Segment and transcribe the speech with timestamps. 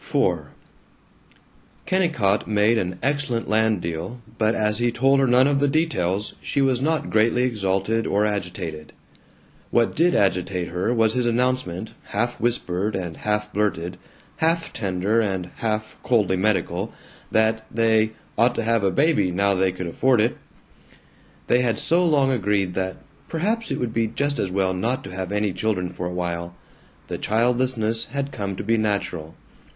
[0.00, 0.46] IV
[1.86, 6.34] Kennicott made an excellent land deal, but as he told her none of the details,
[6.40, 8.92] she was not greatly exalted or agitated.
[9.70, 13.96] What did agitate her was his announcement, half whispered and half blurted,
[14.38, 16.92] half tender and half coldly medical,
[17.30, 20.36] that they "ought to have a baby, now they could afford it."
[21.46, 22.96] They had so long agreed that
[23.28, 26.56] "perhaps it would be just as well not to have any children for a while
[27.06, 29.36] yet," that childlessness had come to be natural.